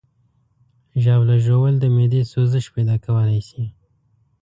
ژاوله 1.03 1.35
ژوول 1.45 1.75
د 1.79 1.85
معدې 1.95 2.21
سوزش 2.31 2.65
پیدا 2.75 2.95
کولی 3.05 3.41
شي. 3.49 3.63